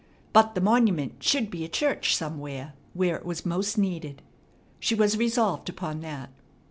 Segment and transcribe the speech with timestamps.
[0.33, 4.23] But the monument should be a church somewhere where it was most needed.
[4.79, 6.31] She was resolved upon that.